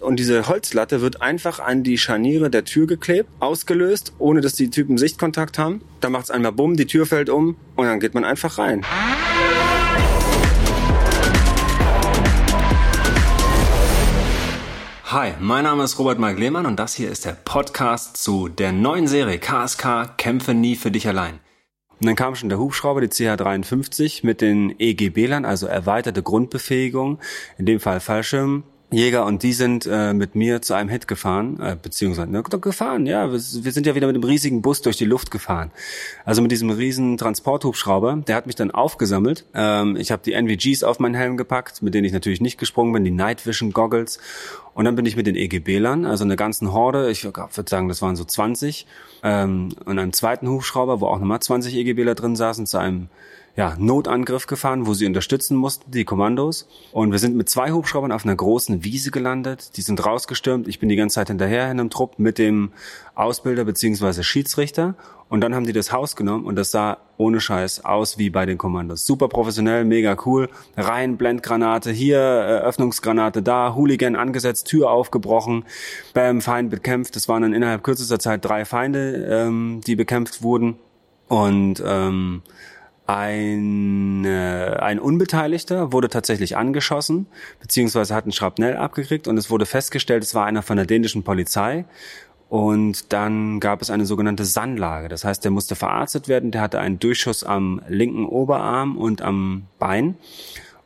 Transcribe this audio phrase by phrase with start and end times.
[0.00, 4.70] Und diese Holzlatte wird einfach an die Scharniere der Tür geklebt, ausgelöst, ohne dass die
[4.70, 5.82] Typen Sichtkontakt haben.
[6.00, 8.84] Dann macht's einmal bumm, die Tür fällt um und dann geht man einfach rein.
[15.06, 18.70] Hi, mein Name ist Robert Mark Lehmann und das hier ist der Podcast zu der
[18.70, 21.40] neuen Serie KSK Kämpfe nie für dich allein.
[22.00, 27.18] Und dann kam schon der Hubschrauber, die CH-53 mit den EGB-Lern, also erweiterte Grundbefähigung,
[27.56, 31.60] in dem Fall Fallschirm, Jäger und die sind äh, mit mir zu einem Hit gefahren,
[31.60, 34.96] äh, beziehungsweise ne, gefahren, ja, wir, wir, sind ja wieder mit einem riesigen Bus durch
[34.96, 35.70] die Luft gefahren.
[36.24, 39.44] Also mit diesem riesen Transporthubschrauber, der hat mich dann aufgesammelt.
[39.52, 42.94] Ähm, ich habe die NVGs auf meinen Helm gepackt, mit denen ich natürlich nicht gesprungen
[42.94, 44.20] bin, die Night Vision Goggles.
[44.72, 48.00] Und dann bin ich mit den EGB-Lern, also einer ganzen Horde, ich würde sagen, das
[48.00, 48.86] waren so 20,
[49.22, 53.08] ähm, und einem zweiten Hubschrauber, wo auch nochmal 20 EGBler drin saßen, zu einem
[53.58, 56.68] ja, Notangriff gefahren, wo sie unterstützen mussten, die Kommandos.
[56.92, 59.76] Und wir sind mit zwei Hubschraubern auf einer großen Wiese gelandet.
[59.76, 60.68] Die sind rausgestürmt.
[60.68, 62.70] Ich bin die ganze Zeit hinterher in einem Trupp mit dem
[63.16, 64.94] Ausbilder beziehungsweise Schiedsrichter.
[65.28, 68.46] Und dann haben die das Haus genommen und das sah ohne Scheiß aus wie bei
[68.46, 69.04] den Kommandos.
[69.04, 70.48] Super professionell, mega cool.
[70.76, 75.64] Rein, Blendgranate hier, Öffnungsgranate da, Hooligan angesetzt, Tür aufgebrochen,
[76.14, 77.16] Bam, Feind bekämpft.
[77.16, 80.78] Das waren dann innerhalb kürzester Zeit drei Feinde, ähm, die bekämpft wurden.
[81.26, 82.42] Und ähm,
[83.08, 87.26] ein, äh, ein Unbeteiligter wurde tatsächlich angeschossen,
[87.58, 91.22] beziehungsweise hat einen Schrapnell abgekriegt und es wurde festgestellt, es war einer von der dänischen
[91.22, 91.86] Polizei.
[92.50, 95.08] Und dann gab es eine sogenannte Sandlage.
[95.08, 96.50] Das heißt, der musste verarztet werden.
[96.50, 100.16] Der hatte einen Durchschuss am linken Oberarm und am Bein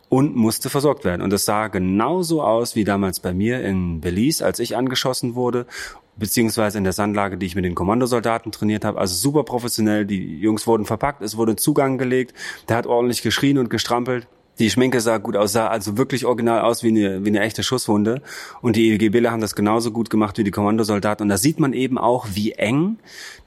[0.09, 1.23] und musste versorgt werden.
[1.23, 5.67] Und es sah genauso aus wie damals bei mir in Belize, als ich angeschossen wurde
[6.17, 8.99] beziehungsweise in der Sandlage, die ich mit den Kommandosoldaten trainiert habe.
[8.99, 10.05] Also super professionell.
[10.05, 12.35] Die Jungs wurden verpackt, es wurde Zugang gelegt.
[12.69, 14.27] Der hat ordentlich geschrien und gestrampelt.
[14.59, 17.63] Die Schminke sah gut aus, sah also wirklich original aus wie eine, wie eine echte
[17.63, 18.21] Schusswunde.
[18.61, 21.25] Und die EGBler haben das genauso gut gemacht wie die Kommandosoldaten.
[21.25, 22.99] Und da sieht man eben auch, wie eng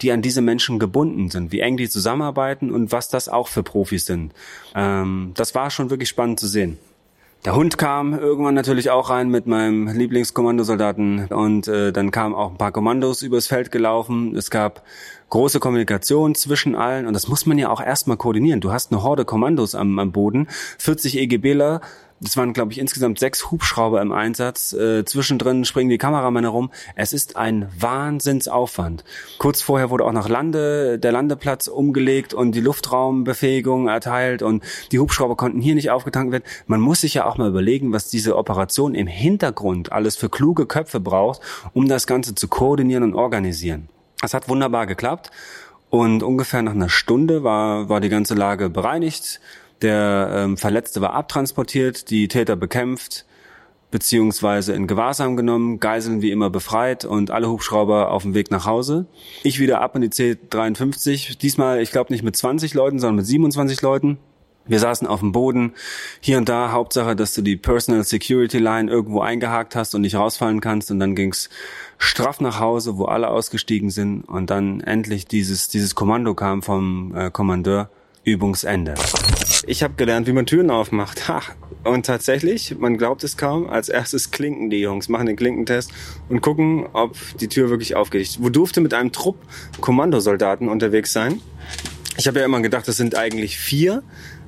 [0.01, 3.61] die an diese Menschen gebunden sind, wie eng die zusammenarbeiten und was das auch für
[3.61, 4.33] Profis sind.
[4.73, 6.79] Ähm, das war schon wirklich spannend zu sehen.
[7.45, 12.49] Der Hund kam irgendwann natürlich auch rein mit meinem Lieblingskommandosoldaten und äh, dann kamen auch
[12.49, 14.35] ein paar Kommandos übers Feld gelaufen.
[14.35, 14.81] Es gab
[15.29, 18.61] große Kommunikation zwischen allen und das muss man ja auch erstmal koordinieren.
[18.61, 20.47] Du hast eine Horde Kommandos am, am Boden,
[20.77, 21.81] 40 EGBler,
[22.23, 24.71] es waren, glaube ich, insgesamt sechs Hubschrauber im Einsatz.
[24.71, 26.71] Äh, zwischendrin springen die Kameramänner rum.
[26.95, 29.03] Es ist ein Wahnsinnsaufwand.
[29.37, 34.99] Kurz vorher wurde auch noch Lande, der Landeplatz umgelegt und die Luftraumbefähigung erteilt und die
[34.99, 36.45] Hubschrauber konnten hier nicht aufgetankt werden.
[36.67, 40.67] Man muss sich ja auch mal überlegen, was diese Operation im Hintergrund alles für kluge
[40.67, 41.41] Köpfe braucht,
[41.73, 43.89] um das Ganze zu koordinieren und organisieren.
[44.21, 45.31] Das hat wunderbar geklappt.
[45.89, 49.39] Und ungefähr nach einer Stunde war, war die ganze Lage bereinigt.
[49.81, 53.25] Der ähm, Verletzte war abtransportiert, die Täter bekämpft,
[53.91, 58.65] beziehungsweise in Gewahrsam genommen, Geiseln wie immer befreit und alle Hubschrauber auf dem Weg nach
[58.65, 59.05] Hause.
[59.43, 63.25] Ich wieder ab in die C53, diesmal, ich glaube nicht mit 20 Leuten, sondern mit
[63.25, 64.17] 27 Leuten.
[64.67, 65.73] Wir saßen auf dem Boden,
[66.19, 70.15] hier und da, Hauptsache, dass du die Personal Security Line irgendwo eingehakt hast und nicht
[70.15, 70.89] rausfallen kannst.
[70.89, 71.49] Und dann ging's
[71.97, 74.23] straff nach Hause, wo alle ausgestiegen sind.
[74.23, 77.89] Und dann endlich dieses, dieses Kommando kam vom äh, Kommandeur,
[78.23, 78.95] Übungsende.
[79.67, 81.27] Ich habe gelernt, wie man Türen aufmacht.
[81.27, 81.41] Ha.
[81.83, 85.91] Und tatsächlich, man glaubt es kaum, als erstes klinken die Jungs, machen den Klinkentest
[86.29, 88.39] und gucken, ob die Tür wirklich aufgeht.
[88.41, 89.37] Wo durfte mit einem Trupp
[89.79, 91.41] Kommandosoldaten unterwegs sein.
[92.17, 94.01] Ich habe ja immer gedacht, das sind eigentlich vier.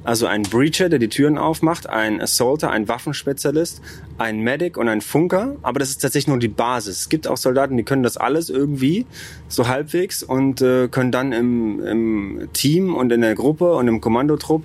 [0.06, 3.82] Also ein Breacher, der die Türen aufmacht, ein Assaulter, ein Waffenspezialist,
[4.18, 5.58] ein Medic und ein Funker.
[5.64, 7.02] Aber das ist tatsächlich nur die Basis.
[7.02, 9.06] Es gibt auch Soldaten, die können das alles irgendwie,
[9.50, 14.00] so halbwegs, und äh, können dann im, im Team und in der Gruppe und im
[14.00, 14.64] Kommandotrupp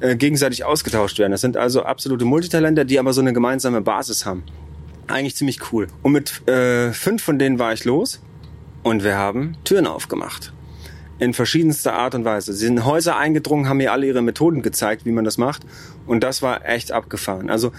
[0.00, 1.32] äh, gegenseitig ausgetauscht werden.
[1.32, 4.42] Das sind also absolute Multitalenter, die aber so eine gemeinsame Basis haben.
[5.06, 5.88] Eigentlich ziemlich cool.
[6.02, 8.22] Und mit äh, fünf von denen war ich los
[8.84, 10.54] und wir haben Türen aufgemacht
[11.18, 12.52] in verschiedenster Art und Weise.
[12.52, 15.62] Sie sind in Häuser eingedrungen, haben mir alle ihre Methoden gezeigt, wie man das macht.
[16.06, 17.50] Und das war echt abgefahren.
[17.50, 17.72] Also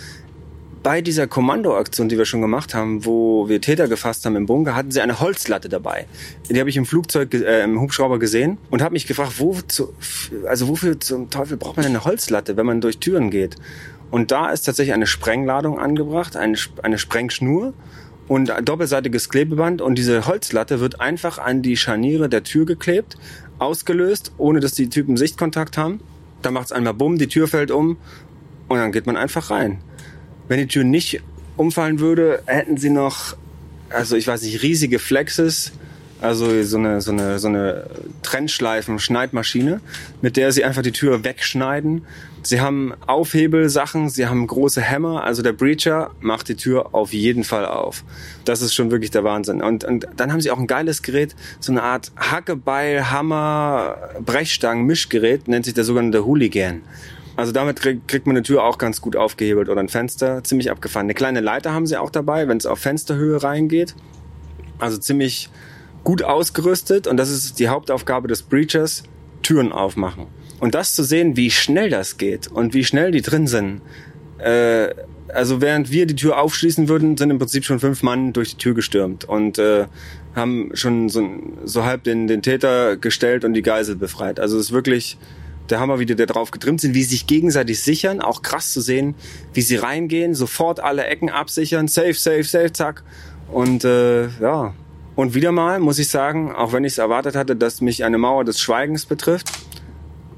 [0.84, 4.76] bei dieser Kommandoaktion, die wir schon gemacht haben, wo wir Täter gefasst haben im Bunker,
[4.76, 6.06] hatten sie eine Holzlatte dabei.
[6.50, 9.94] Die habe ich im Flugzeug, äh, im Hubschrauber gesehen und habe mich gefragt, wo zu,
[10.48, 13.56] also wofür zum Teufel braucht man eine Holzlatte, wenn man durch Türen geht?
[14.12, 17.74] Und da ist tatsächlich eine Sprengladung angebracht, eine, eine Sprengschnur
[18.30, 23.18] und doppelseitiges Klebeband und diese Holzlatte wird einfach an die Scharniere der Tür geklebt,
[23.58, 26.00] ausgelöst, ohne dass die Typen Sichtkontakt haben.
[26.44, 27.98] Dann macht's einmal bumm, die Tür fällt um
[28.68, 29.80] und dann geht man einfach rein.
[30.48, 31.22] Wenn die Tür nicht
[31.58, 33.36] umfallen würde, hätten sie noch,
[33.90, 35.72] also ich weiß nicht, riesige Flexes
[36.22, 37.86] Also so eine, so eine, so eine
[38.24, 39.80] Trennschleifen-Schneidmaschine,
[40.22, 42.06] mit der sie einfach die Tür wegschneiden.
[42.44, 45.24] Sie haben Aufhebelsachen, sie haben große Hämmer.
[45.24, 48.04] Also der Breacher macht die Tür auf jeden Fall auf.
[48.44, 49.62] Das ist schon wirklich der Wahnsinn.
[49.62, 54.86] Und, und dann haben sie auch ein geiles Gerät, so eine Art Hackebeil, Hammer, Brechstangen,
[54.86, 56.82] Mischgerät, nennt sich der sogenannte Hooligan.
[57.38, 61.06] Also damit kriegt man eine Tür auch ganz gut aufgehebelt oder ein Fenster ziemlich abgefahren.
[61.06, 63.96] Eine kleine Leiter haben sie auch dabei, wenn es auf Fensterhöhe reingeht.
[64.80, 65.50] Also ziemlich
[66.04, 69.04] gut ausgerüstet und das ist die Hauptaufgabe des Breachers,
[69.42, 70.28] Türen aufmachen.
[70.60, 73.82] Und das zu sehen, wie schnell das geht und wie schnell die drin sind.
[74.40, 74.90] Äh,
[75.34, 78.58] also während wir die Tür aufschließen würden, sind im Prinzip schon fünf Mann durch die
[78.58, 79.86] Tür gestürmt und äh,
[80.36, 81.28] haben schon so,
[81.66, 84.40] so halb den, den Täter gestellt und die Geisel befreit.
[84.40, 85.18] Also es ist wirklich
[85.70, 88.22] der Hammer, wie die da drauf getrimmt sind, wie sie sich gegenseitig sichern.
[88.22, 89.16] Auch krass zu sehen,
[89.54, 93.04] wie sie reingehen, sofort alle Ecken absichern, safe, safe, safe, zack.
[93.52, 94.74] Und äh, ja,
[95.20, 98.18] und wieder mal muss ich sagen, auch wenn ich es erwartet hatte, dass mich eine
[98.18, 99.52] Mauer des Schweigens betrifft,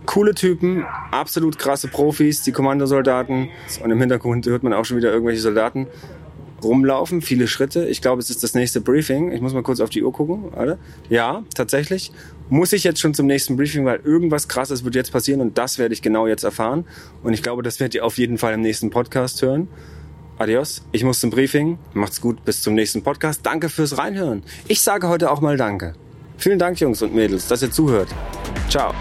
[0.07, 3.49] coole Typen, absolut krasse Profis, die Kommandosoldaten.
[3.83, 5.85] Und im Hintergrund hört man auch schon wieder irgendwelche Soldaten
[6.63, 7.87] rumlaufen, viele Schritte.
[7.89, 9.31] Ich glaube, es ist das nächste Briefing.
[9.31, 10.45] Ich muss mal kurz auf die Uhr gucken.
[10.51, 10.79] Warte.
[11.09, 12.11] Ja, tatsächlich.
[12.49, 15.77] Muss ich jetzt schon zum nächsten Briefing, weil irgendwas krasses wird jetzt passieren und das
[15.77, 16.85] werde ich genau jetzt erfahren.
[17.21, 19.67] Und ich glaube, das werdet ihr auf jeden Fall im nächsten Podcast hören.
[20.41, 21.77] Adios, ich muss zum Briefing.
[21.93, 23.45] Macht's gut, bis zum nächsten Podcast.
[23.45, 24.41] Danke fürs Reinhören.
[24.67, 25.93] Ich sage heute auch mal Danke.
[26.37, 28.09] Vielen Dank, Jungs und Mädels, dass ihr zuhört.
[28.67, 28.91] Ciao.